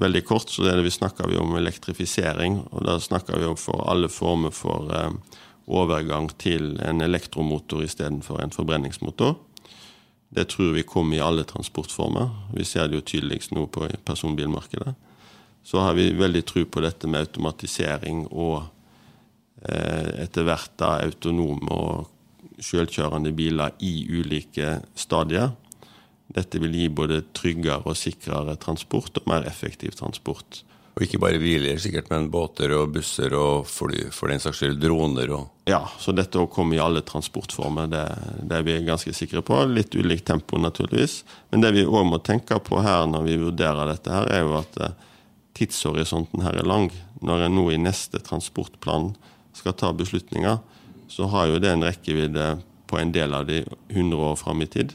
Veldig 0.00 0.24
kort 0.26 0.48
så 0.50 0.64
er 0.64 0.80
det 0.80 0.88
vi 0.88 0.96
snakker 0.96 1.28
vi 1.28 1.36
om 1.38 1.52
elektrifisering, 1.60 2.62
og 2.72 2.88
da 2.88 2.96
snakker 3.00 3.38
vi 3.38 3.46
om 3.52 3.60
for 3.60 3.84
alle 3.92 4.08
former 4.10 4.50
for 4.54 4.90
eh, 4.96 5.38
overgang 5.68 6.32
til 6.40 6.78
en 6.82 7.04
elektromotor 7.04 7.84
istedenfor 7.84 8.40
en 8.40 8.54
forbrenningsmotor. 8.54 9.36
Det 10.34 10.48
tror 10.50 10.72
vi 10.74 10.82
kommer 10.88 11.20
i 11.20 11.22
alle 11.22 11.44
transportformer. 11.46 12.32
Vi 12.56 12.64
ser 12.66 12.88
det 12.88 12.98
jo 12.98 13.06
tydeligst 13.12 13.52
nå 13.54 13.68
på 13.70 13.86
personbilmarkedet. 14.08 14.96
Så 15.64 15.80
har 15.80 15.96
vi 15.96 16.10
veldig 16.12 16.44
tro 16.46 16.64
på 16.68 16.82
dette 16.84 17.08
med 17.08 17.24
automatisering 17.24 18.26
og 18.28 18.66
eh, 19.64 20.24
etter 20.26 20.44
hvert 20.44 20.74
da 20.80 20.98
autonome 21.06 21.72
og 21.72 22.60
selvkjørende 22.62 23.32
biler 23.34 23.72
i 23.82 23.94
ulike 24.12 24.78
stadier. 24.94 25.54
Dette 26.34 26.60
vil 26.60 26.76
gi 26.76 26.90
både 26.92 27.22
tryggere 27.36 27.82
og 27.88 27.98
sikrere 27.98 28.56
transport 28.60 29.20
og 29.20 29.28
mer 29.30 29.48
effektiv 29.48 29.96
transport. 29.96 30.62
Og 30.94 31.02
ikke 31.02 31.18
bare 31.18 31.40
biler, 31.42 31.78
sikkert, 31.82 32.06
men 32.12 32.28
båter 32.30 32.70
og 32.76 32.92
busser 32.94 33.32
og 33.34 33.64
fly, 33.66 34.04
for 34.14 34.30
den 34.30 34.42
saks 34.42 34.60
skyld 34.62 34.78
droner 34.82 35.32
og 35.34 35.50
Ja, 35.66 35.80
så 35.98 36.12
dette 36.14 36.38
å 36.38 36.46
komme 36.52 36.76
i 36.76 36.82
alle 36.82 37.02
transportformer, 37.02 37.88
det, 37.90 38.04
det, 38.44 38.58
er 38.60 38.66
vi 38.66 38.76
ganske 38.86 39.14
sikre 39.16 39.42
på. 39.42 39.58
Litt 39.72 39.96
ulikt 39.96 40.26
tempo, 40.28 40.60
naturligvis. 40.60 41.22
Men 41.50 41.64
det 41.64 41.72
vi 41.74 41.86
òg 41.88 42.04
må 42.06 42.20
tenke 42.22 42.60
på 42.62 42.82
her 42.84 43.08
når 43.10 43.26
vi 43.26 43.40
vurderer 43.40 43.90
dette, 43.90 44.12
her, 44.12 44.30
er 44.30 44.44
jo 44.44 44.54
at 44.60 44.78
eh, 44.84 44.94
tidshorisonten 45.54 46.42
her 46.44 46.58
er 46.60 46.68
lang. 46.68 46.90
Når 47.24 47.46
en 47.46 47.56
nå 47.58 47.68
i 47.72 47.80
neste 47.80 48.20
transportplan 48.22 49.12
skal 49.54 49.76
ta 49.78 49.92
beslutninger, 49.94 50.58
så 51.08 51.28
har 51.30 51.48
jo 51.50 51.60
det 51.62 51.70
en 51.70 51.86
rekkevidde 51.86 52.48
på 52.90 52.98
en 52.98 53.12
del 53.14 53.34
av 53.34 53.46
de 53.48 53.62
100 53.88 54.16
år 54.18 54.36
fram 54.40 54.62
i 54.62 54.70
tid. 54.70 54.94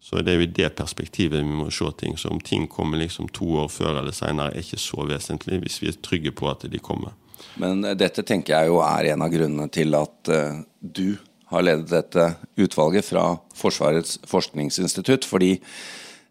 Så 0.00 0.22
det 0.22 0.32
er 0.32 0.38
jo 0.38 0.46
i 0.46 0.54
det 0.56 0.70
perspektivet 0.78 1.42
vi 1.42 1.56
må 1.58 1.68
se 1.74 1.90
ting. 2.00 2.16
Så 2.16 2.30
om 2.32 2.40
ting 2.40 2.68
kommer 2.70 3.00
liksom 3.00 3.28
to 3.34 3.48
år 3.60 3.68
før 3.72 3.98
eller 4.00 4.14
seinere, 4.14 4.54
er 4.54 4.64
ikke 4.64 4.80
så 4.80 5.04
vesentlig, 5.08 5.60
hvis 5.64 5.80
vi 5.82 5.90
er 5.90 5.98
trygge 6.00 6.32
på 6.32 6.48
at 6.48 6.64
de 6.70 6.80
kommer. 6.80 7.16
Men 7.60 7.84
eh, 7.84 7.96
dette 7.98 8.24
tenker 8.26 8.54
jeg 8.54 8.70
jo 8.72 8.78
er 8.84 9.12
en 9.12 9.24
av 9.26 9.32
grunnene 9.32 9.68
til 9.74 9.94
at 9.98 10.32
uh, 10.32 10.62
du 10.80 11.18
har 11.52 11.64
ledet 11.64 11.90
dette 11.90 12.24
utvalget 12.60 13.06
fra 13.06 13.24
Forsvarets 13.56 14.18
forskningsinstitutt. 14.28 15.24
fordi 15.24 15.58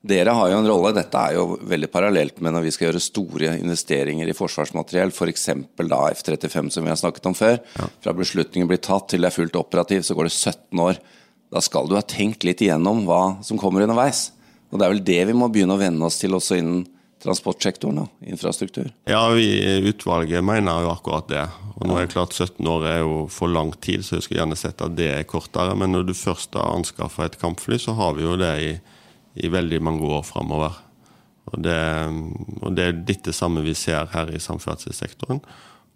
dere 0.07 0.33
har 0.37 0.51
jo 0.51 0.57
en 0.61 0.67
rolle, 0.69 0.93
dette 0.95 1.19
er 1.19 1.35
jo 1.35 1.57
veldig 1.67 1.89
parallelt 1.91 2.41
med 2.43 2.53
når 2.53 2.67
vi 2.67 2.73
skal 2.75 2.87
gjøre 2.87 3.01
store 3.01 3.53
investeringer 3.57 4.29
i 4.29 4.35
forsvarsmateriell, 4.37 5.11
f.eks. 5.11 5.47
da 5.81 6.01
F-35 6.13 6.69
som 6.75 6.85
vi 6.85 6.91
har 6.93 6.99
snakket 6.99 7.29
om 7.31 7.37
før. 7.37 7.57
Ja. 7.79 7.89
Fra 8.05 8.13
beslutningen 8.15 8.69
blir 8.69 8.81
tatt 8.83 9.09
til 9.11 9.25
det 9.25 9.31
er 9.31 9.37
fullt 9.37 9.57
operativ, 9.59 10.05
så 10.05 10.15
går 10.17 10.29
det 10.29 10.35
17 10.35 10.83
år. 10.85 11.01
Da 11.53 11.63
skal 11.63 11.89
du 11.89 11.95
ha 11.97 12.03
tenkt 12.05 12.45
litt 12.47 12.61
igjennom 12.63 13.05
hva 13.07 13.39
som 13.45 13.59
kommer 13.59 13.83
underveis. 13.85 14.29
Og 14.71 14.79
det 14.79 14.85
er 14.85 14.93
vel 14.93 15.05
det 15.07 15.21
vi 15.29 15.35
må 15.37 15.49
begynne 15.51 15.77
å 15.77 15.81
venne 15.81 16.07
oss 16.07 16.19
til 16.21 16.35
også 16.35 16.59
innen 16.59 16.85
transportsektoren 17.23 18.03
og 18.03 18.27
infrastruktur? 18.29 18.89
Ja, 19.09 19.21
vi 19.33 19.47
utvalget 19.89 20.45
mener 20.45 20.83
jo 20.85 20.91
akkurat 20.91 21.29
det. 21.31 21.45
Og 21.77 21.87
nå 21.87 21.97
er 21.97 22.05
det 22.05 22.13
klart 22.13 22.35
17 22.35 22.61
år 22.69 22.85
er 22.89 22.99
jo 23.01 23.15
for 23.33 23.51
lang 23.51 23.71
tid, 23.81 24.05
så 24.05 24.17
jeg 24.17 24.27
skulle 24.27 24.41
gjerne 24.43 24.59
sett 24.59 24.83
at 24.83 24.95
det 24.97 25.09
er 25.15 25.27
kortere. 25.29 25.75
Men 25.77 25.95
når 25.95 26.09
du 26.09 26.13
først 26.17 26.57
har 26.57 26.75
anskaffa 26.75 27.27
et 27.27 27.39
kampfly, 27.41 27.79
så 27.81 27.95
har 27.97 28.15
vi 28.17 28.25
jo 28.27 28.37
det 28.39 28.53
i 28.63 28.71
i 29.43 29.51
veldig 29.51 29.79
mange 29.83 30.07
år 30.17 30.25
framover. 30.27 30.77
Og 31.47 31.63
det, 31.63 31.77
og 32.61 32.75
det, 32.75 32.85
er 32.85 33.01
dette 33.07 33.33
samme 33.35 33.63
vi 33.63 33.75
ser 33.77 34.09
her 34.11 34.31
i 34.33 34.41
samferdselssektoren. 34.43 35.41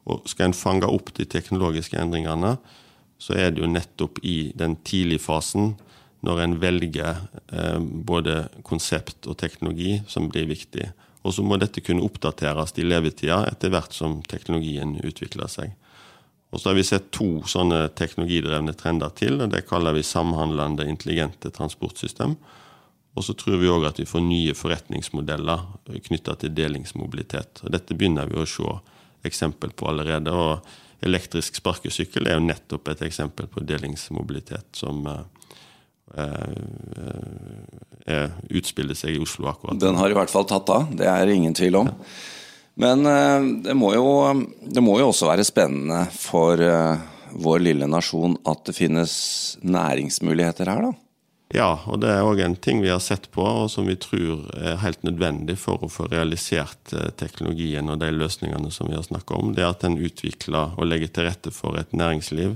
Og 0.10 0.27
skal 0.29 0.50
en 0.50 0.57
fange 0.57 0.89
opp 0.89 1.12
de 1.17 1.27
teknologiske 1.29 2.00
endringene, 2.00 2.55
så 3.21 3.36
er 3.38 3.51
det 3.53 3.62
jo 3.62 3.69
nettopp 3.69 4.21
i 4.25 4.51
den 4.57 4.79
tidlige 4.88 5.21
fasen, 5.21 5.75
når 6.25 6.39
en 6.41 6.55
velger 6.62 7.19
eh, 7.53 7.79
både 7.81 8.48
konsept 8.65 9.27
og 9.29 9.38
teknologi, 9.41 10.00
som 10.10 10.29
blir 10.29 10.48
viktig. 10.50 10.88
Og 11.21 11.36
så 11.36 11.45
må 11.45 11.57
dette 11.62 11.83
kunne 11.86 12.05
oppdateres 12.05 12.74
i 12.81 12.86
levetida 12.86 13.43
etter 13.50 13.74
hvert 13.74 13.93
som 13.93 14.21
teknologien 14.29 14.95
utvikler 15.05 15.50
seg. 15.50 15.75
Og 16.51 16.60
så 16.60 16.71
har 16.71 16.77
vi 16.77 16.86
sett 16.86 17.12
to 17.15 17.43
sånne 17.48 17.86
teknologidrevne 17.95 18.74
trender 18.77 19.13
til, 19.15 19.38
og 19.39 19.53
det 19.53 19.63
kaller 19.69 19.95
vi 19.95 20.03
samhandlende 20.05 20.88
intelligente 20.89 21.51
transportsystem. 21.53 22.36
Og 23.15 23.25
så 23.27 23.36
tror 23.36 23.60
vi 23.60 23.70
òg 23.72 23.86
at 23.89 24.00
vi 24.00 24.08
får 24.08 24.24
nye 24.24 24.53
forretningsmodeller 24.56 25.65
knytta 26.08 26.38
til 26.39 26.53
delingsmobilitet. 26.56 27.63
Og 27.65 27.74
dette 27.75 27.98
begynner 27.98 28.30
vi 28.32 28.39
å 28.39 28.48
se 28.48 28.77
eksempel 29.27 29.74
på 29.75 29.89
allerede. 29.91 30.32
og 30.32 31.03
Elektrisk 31.03 31.58
sparkesykkel 31.60 32.30
er 32.30 32.38
jo 32.38 32.46
nettopp 32.46 32.94
et 32.94 33.03
eksempel 33.10 33.50
på 33.51 33.63
delingsmobilitet 33.68 34.77
som 34.77 35.01
eh, 35.10 35.24
eh, 38.06 38.30
utspiller 38.50 38.98
seg 38.98 39.18
i 39.18 39.24
Oslo 39.24 39.50
akkurat. 39.51 39.80
Den 39.82 40.00
har 40.00 40.13
i 40.13 40.18
hvert 40.18 40.32
fall 40.32 40.48
tatt 40.50 40.70
av, 40.72 40.88
det 40.96 41.10
er 41.10 41.34
ingen 41.34 41.58
tvil 41.58 41.82
om. 41.82 41.91
Men 42.80 43.06
eh, 43.06 43.48
det 43.68 43.75
må, 43.77 43.91
jo, 43.98 44.08
det 44.62 44.84
må 44.86 45.00
jo 45.01 45.10
også 45.12 45.27
være 45.34 45.46
spennende 45.48 46.06
for 46.15 46.62
eh, 46.63 47.01
vår 47.44 47.65
lille 47.65 47.89
nasjon 47.89 48.38
at 48.48 48.63
det 48.70 48.77
finnes 48.77 49.13
næringsmuligheter 49.65 50.72
her, 50.72 50.91
da? 50.91 51.11
Ja, 51.51 51.81
og 51.91 52.00
det 52.00 52.08
er 52.13 52.24
òg 52.24 52.39
en 52.46 52.55
ting 52.55 52.79
vi 52.79 52.91
har 52.93 53.01
sett 53.03 53.25
på, 53.36 53.43
og 53.43 53.67
som 53.74 53.89
vi 53.89 53.98
tror 54.00 54.46
er 54.55 54.79
helt 54.79 55.01
nødvendig 55.03 55.58
for 55.60 55.84
å 55.84 55.89
få 55.91 56.05
realisert 56.08 56.93
eh, 56.96 57.10
teknologien 57.20 57.91
og 57.91 58.00
de 58.00 58.08
løsningene 58.15 58.72
som 58.72 58.88
vi 58.88 58.96
har 58.96 59.03
snakka 59.03 59.36
om. 59.36 59.51
Det 59.55 59.65
er 59.65 59.74
at 59.74 59.84
en 59.84 60.00
utvikler 60.00 60.77
og 60.77 60.88
legger 60.88 61.12
til 61.12 61.27
rette 61.27 61.51
for 61.51 61.75
et 61.79 61.91
næringsliv 61.91 62.55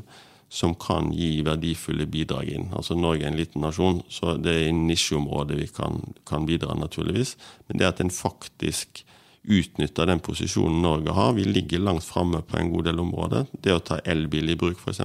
som 0.55 0.75
kan 0.79 1.09
gi 1.11 1.41
verdifulle 1.43 2.05
bidrag 2.07 2.53
inn. 2.53 2.69
Altså 2.77 2.95
Norge 2.95 3.25
er 3.25 3.33
en 3.33 3.39
liten 3.39 3.65
nasjon, 3.65 3.99
så 4.07 4.37
det 4.39 4.53
er 4.53 4.69
i 4.69 4.77
nisjeområdet 4.77 5.57
vi 5.59 5.67
kan, 5.75 5.99
kan 6.29 6.47
bidra, 6.47 6.77
naturligvis. 6.79 7.35
Men 7.67 7.81
det 7.81 7.89
at 7.89 7.99
en 7.99 8.13
faktisk 8.13 9.03
utnytter 9.45 10.07
den 10.09 10.21
posisjonen 10.25 10.79
Norge 10.81 11.13
har 11.13 11.35
Vi 11.37 11.43
ligger 11.43 11.83
langt 11.83 12.05
framme 12.07 12.39
på 12.41 12.57
en 12.57 12.71
god 12.71 12.87
del 12.87 13.03
områder. 13.03 13.45
Det 13.51 13.75
å 13.75 13.83
ta 13.83 13.99
elbil 14.05 14.53
i 14.53 14.57
bruk, 14.57 14.79
f.eks. 14.79 15.03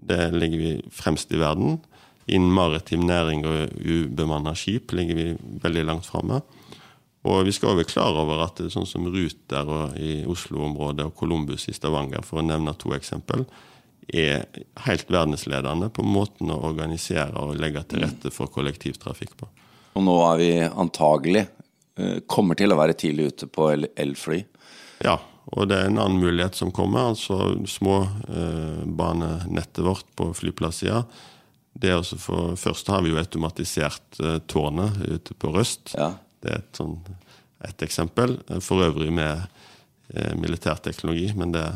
Det 0.00 0.20
ligger 0.34 0.58
vi 0.58 0.74
fremst 0.90 1.30
i 1.32 1.40
verden. 1.40 1.78
Innen 2.30 2.52
maritim 2.54 3.02
næring 3.08 3.42
og 3.48 3.72
ubemanna 3.82 4.52
skip 4.54 4.92
ligger 4.94 5.18
vi 5.18 5.30
veldig 5.64 5.84
langt 5.88 6.06
framme. 6.06 6.38
Og 7.28 7.42
vi 7.44 7.52
skal 7.52 7.76
være 7.76 7.90
klar 7.90 8.16
over 8.16 8.40
at 8.46 8.62
sånn 8.72 8.86
som 8.88 9.04
Ruter 9.12 9.66
i 10.00 10.24
Oslo-området 10.30 11.04
og 11.10 11.16
Columbus 11.18 11.66
i 11.68 11.74
Stavanger, 11.76 12.22
for 12.24 12.40
å 12.40 12.46
nevne 12.46 12.72
to 12.80 12.94
eksempel, 12.96 13.44
er 14.10 14.46
helt 14.86 15.10
verdensledende 15.12 15.90
på 15.94 16.02
måten 16.06 16.50
å 16.50 16.62
organisere 16.70 17.36
og 17.42 17.58
legge 17.60 17.82
til 17.90 18.00
rette 18.06 18.28
for 18.34 18.46
kollektivtrafikk 18.50 19.32
på. 19.38 19.46
Og 19.98 20.02
nå 20.06 20.16
er 20.30 20.36
vi 20.40 20.50
antagelig 20.64 21.44
eh, 21.44 22.18
kommer 22.30 22.54
til 22.58 22.72
å 22.72 22.80
være 22.80 22.98
tidlig 22.98 23.24
ute 23.34 23.46
på 23.52 23.62
elfly. 23.74 24.40
Ja, 25.04 25.16
og 25.50 25.68
det 25.70 25.76
er 25.76 25.86
en 25.90 26.00
annen 26.00 26.22
mulighet 26.22 26.54
som 26.58 26.70
kommer. 26.74 27.00
altså 27.12 27.36
Småbanenettet 27.68 29.78
eh, 29.82 29.86
vårt 29.86 30.08
på 30.16 30.24
flyplasssida 30.40 31.00
det 31.72 31.92
også 31.94 32.18
for, 32.18 32.56
Først 32.58 32.88
har 32.90 33.02
vi 33.04 33.12
jo 33.12 33.20
automatisert 33.20 34.18
uh, 34.22 34.38
tårnet 34.50 34.98
ute 35.06 35.36
på 35.38 35.52
Røst. 35.54 35.94
Ja. 35.94 36.12
Det 36.40 36.50
er 36.50 36.62
et, 36.62 36.72
sånn, 36.76 36.96
et 37.66 37.84
eksempel. 37.86 38.38
For 38.64 38.82
øvrig 38.88 39.12
med 39.14 39.46
uh, 40.16 40.34
militærteknologi, 40.40 41.30
men 41.38 41.54
det 41.54 41.66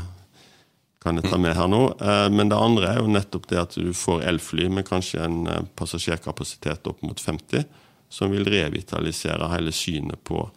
kan 1.04 1.20
jeg 1.20 1.28
ta 1.28 1.38
med 1.38 1.54
her 1.56 1.70
nå. 1.70 1.82
Uh, 2.00 2.26
men 2.32 2.50
det 2.50 2.58
andre 2.58 2.90
er 2.90 3.00
jo 3.02 3.12
nettopp 3.12 3.48
det 3.52 3.60
at 3.60 3.78
du 3.78 3.92
får 3.96 4.26
elfly 4.32 4.68
med 4.72 4.88
kanskje 4.88 5.22
en 5.24 5.68
passasjerkapasitet 5.78 6.90
opp 6.90 7.04
mot 7.06 7.20
50, 7.20 7.68
som 8.12 8.34
vil 8.34 8.46
revitalisere 8.48 9.50
hele 9.54 9.72
synet 9.74 10.20
på 10.26 10.48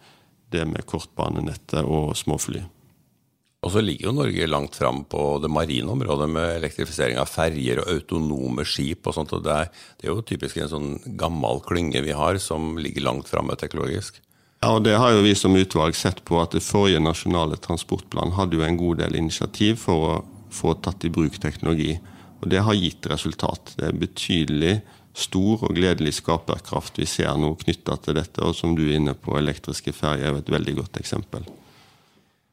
det 0.52 0.64
med 0.68 0.86
kortbanenettet 0.88 1.84
og 1.84 2.14
småfly. 2.16 2.62
Og 3.68 3.74
så 3.74 3.82
ligger 3.84 4.08
jo 4.08 4.14
Norge 4.16 4.46
langt 4.48 4.76
fram 4.80 5.02
på 5.04 5.22
det 5.44 5.50
marine 5.52 5.92
området 5.92 6.28
med 6.32 6.54
elektrifisering 6.54 7.18
av 7.20 7.28
ferjer 7.28 7.82
og 7.82 7.90
autonome 7.92 8.64
skip 8.64 9.04
og 9.04 9.12
sånt. 9.18 9.34
og 9.36 9.42
det 9.44 9.52
er, 9.52 9.68
det 10.00 10.08
er, 10.08 10.14
jo 10.14 10.24
typisk 10.24 10.56
en 10.56 10.70
sånn 10.72 10.94
gammel 11.20 11.60
klynge 11.66 12.00
vi 12.06 12.14
har 12.16 12.40
som 12.40 12.78
ligger 12.80 13.04
langt 13.04 13.28
framme 13.28 13.58
teknologisk. 13.60 14.22
Ja, 14.62 14.72
og 14.72 14.86
Det 14.88 14.96
har 14.96 15.12
jo 15.12 15.20
vi 15.26 15.34
som 15.36 15.52
utvalg 15.52 15.94
sett 16.00 16.24
på 16.24 16.40
at 16.40 16.56
det 16.56 16.64
forrige 16.64 17.04
nasjonale 17.04 17.60
transportplan 17.60 18.32
hadde 18.40 18.56
jo 18.56 18.64
en 18.64 18.80
god 18.80 19.04
del 19.04 19.20
initiativ 19.20 19.76
for 19.84 20.08
å 20.08 20.16
få 20.48 20.72
tatt 20.80 21.04
i 21.04 21.12
bruk 21.12 21.36
teknologi. 21.36 21.98
Og 22.40 22.48
det 22.48 22.64
har 22.64 22.80
gitt 22.80 23.04
resultat. 23.12 23.76
Det 23.76 23.90
er 23.90 24.00
betydelig 24.00 24.74
stor 25.12 25.68
og 25.68 25.76
gledelig 25.76 26.16
skaperkraft 26.22 26.96
vi 27.04 27.04
ser 27.04 27.36
nå 27.36 27.52
knytta 27.60 28.00
til 28.00 28.16
dette. 28.16 28.40
Og 28.40 28.56
som 28.56 28.72
du 28.72 28.86
er 28.88 28.96
inne 28.96 29.12
på, 29.12 29.36
elektriske 29.36 29.92
ferjer 29.92 30.32
er 30.32 30.40
et 30.40 30.54
veldig 30.56 30.80
godt 30.80 31.04
eksempel. 31.04 31.44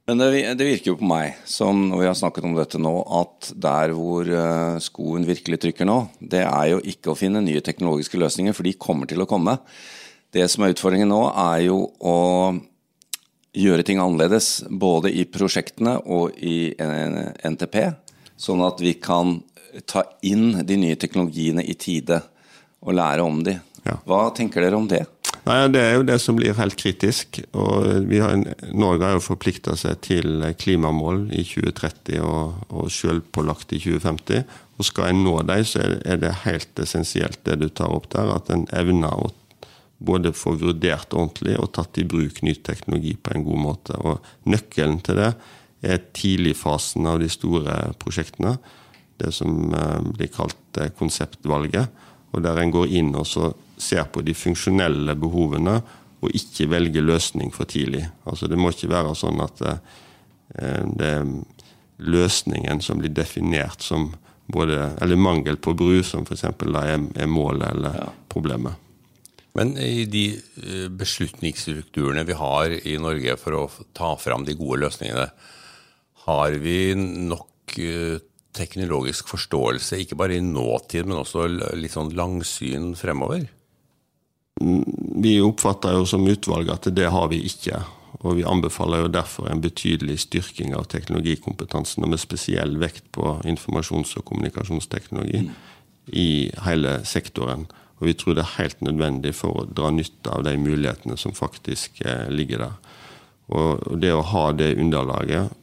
Men 0.06 0.22
det, 0.22 0.28
det, 0.54 0.66
virker 0.68 0.92
jo 0.92 1.00
på 1.00 1.08
meg, 1.10 1.40
som 1.50 1.88
når 1.90 2.02
vi 2.04 2.08
har 2.12 2.18
snakket 2.18 2.46
om 2.46 2.54
dette 2.54 2.78
nå, 2.82 2.94
at 3.24 3.50
der 3.58 3.94
hvor 3.98 4.28
uh, 4.30 4.78
skoen 4.84 5.26
virkelig 5.26 5.58
trykker 5.64 5.88
nå, 5.90 5.98
det 6.22 6.44
er 6.46 6.76
jo 6.76 6.84
ikke 6.86 7.14
å 7.14 7.18
finne 7.18 7.42
nye 7.42 7.64
teknologiske 7.66 8.20
løsninger, 8.22 8.54
for 8.54 8.70
de 8.70 8.76
kommer 8.78 9.10
til 9.10 9.26
å 9.26 9.30
komme. 9.30 9.58
Det 10.30 10.46
som 10.52 10.66
er 10.66 10.76
utfordringen 10.76 11.10
nå, 11.10 11.24
er 11.48 11.66
jo 11.66 11.80
å 12.06 12.18
gjøre 13.56 13.88
ting 13.88 14.04
annerledes, 14.04 14.68
både 14.70 15.10
i 15.10 15.26
prosjektene 15.32 15.98
og 16.06 16.38
i 16.38 16.76
NTP, 16.76 17.80
sånn 18.38 18.62
at 18.68 18.84
vi 18.84 18.94
kan 19.02 19.40
ta 19.90 20.04
inn 20.28 20.62
de 20.68 20.78
nye 20.80 21.00
teknologiene 21.00 21.66
i 21.66 21.74
tide 21.80 22.22
og 22.86 22.94
lære 23.00 23.26
om 23.26 23.42
de. 23.48 23.58
Ja. 23.86 23.98
Hva 24.06 24.22
tenker 24.38 24.62
dere 24.62 24.78
om 24.78 24.86
det? 24.92 25.02
Nei, 25.46 25.68
Det 25.70 25.82
er 25.82 25.94
jo 25.94 26.06
det 26.06 26.18
som 26.22 26.38
blir 26.40 26.58
helt 26.58 26.76
kritisk. 26.76 27.40
og 27.54 27.86
har, 28.10 28.36
Norge 28.74 29.06
har 29.06 29.14
jo 29.14 29.22
forplikta 29.22 29.76
seg 29.78 30.02
til 30.02 30.42
klimamål 30.58 31.28
i 31.32 31.44
2030 31.46 32.22
og, 32.26 32.66
og 32.70 32.90
selvpålagt 32.90 33.74
i 33.74 33.80
2050. 33.80 34.44
og 34.78 34.86
Skal 34.86 35.12
en 35.12 35.24
nå 35.24 35.36
dem, 35.46 35.64
så 35.64 35.84
er 36.02 36.18
det 36.18 36.42
helt 36.46 36.80
essensielt 36.82 37.44
det 37.46 37.60
du 37.62 37.70
tar 37.70 37.94
opp 37.94 38.10
der. 38.10 38.34
At 38.34 38.50
en 38.50 38.66
evner 38.74 39.14
å 39.14 39.30
både 40.06 40.34
få 40.36 40.56
vurdert 40.60 41.14
ordentlig 41.14 41.60
og 41.62 41.72
tatt 41.78 41.98
i 42.02 42.08
bruk 42.10 42.42
ny 42.44 42.56
teknologi 42.66 43.14
på 43.16 43.36
en 43.36 43.46
god 43.46 43.62
måte. 43.62 44.00
Og 44.02 44.50
Nøkkelen 44.50 44.98
til 45.06 45.22
det 45.22 45.32
er 45.86 46.02
tidligfasen 46.18 47.06
av 47.06 47.22
de 47.22 47.30
store 47.30 47.94
prosjektene. 48.02 48.58
Det 49.22 49.30
som 49.32 49.70
eh, 49.78 50.02
blir 50.18 50.34
kalt 50.34 50.82
eh, 50.82 50.90
konseptvalget. 50.98 51.94
Og 52.34 52.44
der 52.44 52.58
en 52.60 52.74
går 52.74 52.98
inn 52.98 53.14
og 53.16 53.30
så 53.30 53.54
ser 53.78 54.08
på 54.12 54.24
de 54.26 54.36
funksjonelle 54.38 55.16
behovene 55.20 55.80
og 56.24 56.32
ikke 56.36 56.70
velger 56.72 57.06
løsning 57.06 57.52
for 57.54 57.70
tidlig. 57.70 58.06
Altså 58.26 58.48
Det 58.48 58.58
må 58.60 58.72
ikke 58.72 58.94
være 58.94 59.16
sånn 59.18 59.42
at 59.44 59.60
det, 59.62 59.76
det 60.98 61.10
er 61.20 61.28
løsningen 62.06 62.82
som 62.84 63.00
blir 63.02 63.14
definert 63.16 63.84
som 63.84 64.10
både, 64.52 64.92
eller 65.02 65.20
mangel 65.20 65.58
på 65.58 65.74
bru, 65.78 66.00
som 66.06 66.26
f.eks. 66.26 66.44
er, 66.46 66.90
er 66.94 67.30
målet 67.30 67.70
eller 67.72 68.00
ja. 68.04 68.10
problemet. 68.30 68.82
Men 69.56 69.78
i 69.80 70.04
de 70.12 70.26
beslutningsstrukturene 70.92 72.26
vi 72.28 72.36
har 72.36 72.74
i 72.76 72.98
Norge 73.00 73.38
for 73.40 73.56
å 73.56 73.68
ta 73.96 74.12
fram 74.20 74.44
de 74.48 74.58
gode 74.60 74.82
løsningene, 74.84 75.30
har 76.26 76.58
vi 76.60 76.80
nok 76.98 77.78
teknologisk 78.56 79.30
forståelse, 79.32 80.02
ikke 80.02 80.18
bare 80.20 80.38
i 80.38 80.44
nåtid, 80.44 81.08
men 81.08 81.22
også 81.22 81.48
litt 81.78 81.96
sånn 81.96 82.14
langsyn 82.18 82.94
fremover? 83.00 83.48
Vi 84.62 85.36
oppfatter 85.44 85.98
jo 85.98 86.06
som 86.08 86.28
utvalg 86.28 86.70
at 86.72 86.88
det 86.96 87.10
har 87.12 87.30
vi 87.32 87.42
ikke. 87.50 87.82
Og 88.24 88.38
vi 88.40 88.46
anbefaler 88.48 89.04
jo 89.04 89.12
derfor 89.12 89.50
en 89.52 89.62
betydelig 89.62 90.22
styrking 90.24 90.74
av 90.78 90.88
teknologikompetansen, 90.90 92.06
og 92.06 92.14
med 92.14 92.22
spesiell 92.22 92.78
vekt 92.82 93.10
på 93.14 93.36
informasjons- 93.46 94.16
og 94.18 94.26
kommunikasjonsteknologi 94.30 95.44
mm. 95.44 95.52
i 96.16 96.30
hele 96.66 97.02
sektoren. 97.06 97.68
Og 98.00 98.08
vi 98.10 98.16
tror 98.18 98.38
det 98.38 98.46
er 98.46 98.56
helt 98.58 98.82
nødvendig 98.84 99.36
for 99.36 99.62
å 99.62 99.68
dra 99.68 99.92
nytte 99.94 100.32
av 100.32 100.48
de 100.48 100.56
mulighetene 100.60 101.20
som 101.20 101.36
faktisk 101.36 102.02
eh, 102.08 102.26
ligger 102.32 102.66
der. 102.66 102.80
Og 103.56 104.00
det 104.02 104.12
å 104.16 104.26
ha 104.26 104.50
det 104.58 104.74
underlaget 104.82 105.54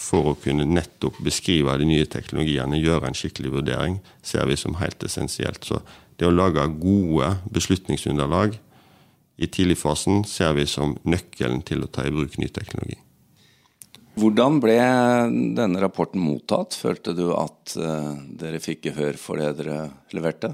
for 0.00 0.32
å 0.32 0.38
kunne 0.40 0.64
nettopp 0.64 1.18
beskrive 1.24 1.76
de 1.78 1.86
nye 1.88 2.08
teknologiene, 2.08 2.80
gjøre 2.80 3.10
en 3.10 3.16
skikkelig 3.16 3.52
vurdering, 3.58 3.98
ser 4.24 4.48
vi 4.48 4.56
som 4.58 4.78
helt 4.80 5.02
essensielt. 5.04 5.66
Så 5.68 5.82
det 6.20 6.28
å 6.28 6.34
lage 6.34 6.66
gode 6.80 7.32
beslutningsunderlag 7.52 8.58
i 9.40 9.48
tidligfasen 9.48 10.24
ser 10.28 10.52
vi 10.58 10.66
som 10.68 10.98
nøkkelen 11.08 11.62
til 11.64 11.86
å 11.86 11.88
ta 11.88 12.04
i 12.04 12.12
bruk 12.12 12.36
ny 12.38 12.50
teknologi. 12.52 12.98
Hvordan 14.20 14.58
ble 14.60 14.76
denne 15.56 15.80
rapporten 15.80 16.20
mottatt? 16.20 16.76
Følte 16.76 17.14
du 17.16 17.30
at 17.32 17.76
uh, 17.80 18.18
dere 18.36 18.60
fikk 18.60 18.90
gehør 18.90 19.16
for 19.20 19.40
det 19.40 19.54
dere 19.62 19.86
leverte? 20.12 20.52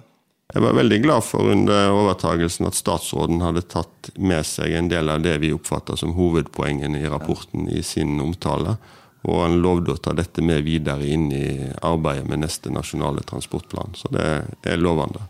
Jeg 0.54 0.62
var 0.62 0.76
veldig 0.78 0.99
glad 1.02 1.25
for 1.26 1.50
under 1.50 1.90
overtagelsen 1.90 2.68
at 2.68 2.78
statsråden 2.78 3.42
hadde 3.42 3.64
tatt 3.66 4.12
med 4.14 4.46
seg 4.46 4.76
en 4.78 4.90
del 4.92 5.11
av 5.11 5.25
det 5.25 5.35
vi 5.42 5.50
oppfatter 5.56 5.99
som 5.99 6.14
hovedpoengene 6.14 7.00
i 7.00 7.11
rapporten 7.11 7.66
i 7.66 7.82
sin 7.82 8.20
omtale. 8.23 8.76
Og 9.26 9.40
han 9.42 9.58
lovde 9.58 9.96
å 9.96 9.99
ta 9.99 10.14
dette 10.14 10.44
med 10.46 10.62
videre 10.62 11.08
inn 11.11 11.26
i 11.35 11.49
arbeidet 11.82 12.28
med 12.30 12.44
neste 12.44 12.70
nasjonale 12.70 13.26
transportplan. 13.26 13.99
Så 13.99 14.12
det 14.14 14.28
er 14.62 14.78
lovende. 14.78 15.26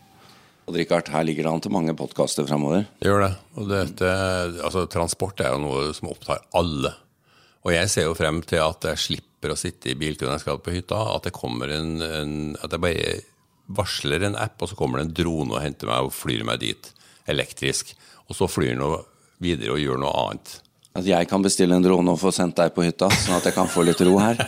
Og 0.66 0.74
Richard, 0.74 1.08
Her 1.14 1.22
ligger 1.26 1.46
det 1.46 1.52
an 1.52 1.62
til 1.62 1.74
mange 1.74 1.94
podkaster 1.94 2.46
framover. 2.46 2.88
Gjør 3.04 3.22
det. 3.22 3.32
Og 3.54 3.68
dette, 3.70 4.12
altså, 4.66 4.86
transport 4.90 5.40
er 5.40 5.54
jo 5.54 5.62
noe 5.62 5.92
som 5.94 6.10
opptar 6.10 6.42
alle. 6.58 6.90
Og 7.66 7.72
jeg 7.74 7.90
ser 7.90 8.08
jo 8.08 8.16
frem 8.18 8.42
til 8.46 8.62
at 8.64 8.88
jeg 8.90 9.02
slipper 9.04 9.54
å 9.54 9.58
sitte 9.58 9.92
i 9.92 9.98
bilkøen 9.98 10.30
når 10.30 10.40
jeg 10.40 10.44
skal 10.46 10.60
på 10.62 10.74
hytta. 10.74 10.98
At 11.14 11.28
det 11.28 11.34
kommer 11.36 11.70
en, 11.74 11.96
en, 12.02 12.34
at 12.58 12.74
jeg 12.74 12.82
bare 12.82 13.14
varsler 13.78 14.26
en 14.26 14.38
app, 14.38 14.58
og 14.62 14.70
så 14.70 14.78
kommer 14.78 15.00
det 15.00 15.08
en 15.08 15.16
drone 15.22 15.54
og 15.54 15.62
henter 15.62 15.90
meg 15.90 16.06
og 16.06 16.14
flyr 16.14 16.42
meg 16.46 16.62
dit 16.62 16.90
elektrisk. 17.30 17.94
Og 18.26 18.38
så 18.38 18.50
flyr 18.50 18.74
den 18.74 19.02
videre 19.42 19.74
og 19.76 19.82
gjør 19.82 20.02
noe 20.02 20.14
annet. 20.24 20.56
At 20.96 21.06
jeg 21.06 21.28
kan 21.28 21.44
bestille 21.44 21.76
en 21.76 21.84
drone 21.84 22.14
og 22.14 22.18
få 22.18 22.32
sendt 22.32 22.56
deg 22.58 22.72
på 22.74 22.86
hytta, 22.86 23.10
sånn 23.12 23.36
at 23.36 23.46
jeg 23.46 23.54
kan 23.54 23.68
få 23.70 23.84
litt 23.86 24.00
ro 24.06 24.16
her. 24.18 24.40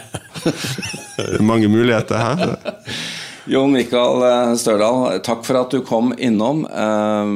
Mange 1.51 1.71
muligheter 1.71 2.19
her. 2.25 2.57
Jon 3.49 3.73
Mikael 3.73 4.23
eh, 4.29 4.55
Størdal, 4.61 5.23
takk 5.25 5.45
for 5.47 5.57
at 5.63 5.73
du 5.73 5.81
kom 5.87 6.13
innom. 6.21 6.67
Eh, 6.69 7.31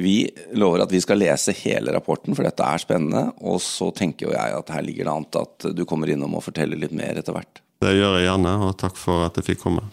vi 0.00 0.14
lover 0.56 0.84
at 0.84 0.92
vi 0.92 1.00
skal 1.00 1.20
lese 1.20 1.54
hele 1.62 1.94
rapporten, 1.96 2.36
for 2.36 2.44
dette 2.44 2.64
er 2.64 2.82
spennende. 2.82 3.30
Og 3.40 3.60
så 3.64 3.88
tenker 3.96 4.28
jo 4.28 4.34
jeg 4.36 4.58
at 4.58 4.72
her 4.74 4.84
ligger 4.84 5.08
det 5.08 5.14
an 5.14 5.26
til 5.32 5.48
at 5.48 5.70
du 5.76 5.86
kommer 5.88 6.12
innom 6.12 6.36
og 6.36 6.44
forteller 6.44 6.80
litt 6.80 6.92
mer 6.96 7.20
etter 7.20 7.36
hvert. 7.36 7.62
Det 7.80 7.96
gjør 7.96 8.18
jeg 8.18 8.28
gjerne, 8.28 8.54
og 8.66 8.76
takk 8.80 9.00
for 9.00 9.24
at 9.28 9.40
jeg 9.40 9.52
fikk 9.52 9.64
komme. 9.64 9.86